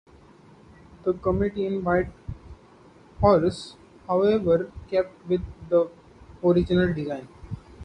The 1.03 1.13
committee 1.13 1.67
in 1.67 1.83
Whitehorse 1.83 3.75
however 4.07 4.71
kept 4.89 5.27
with 5.27 5.41
the 5.69 5.91
original 6.43 6.91
design. 6.91 7.27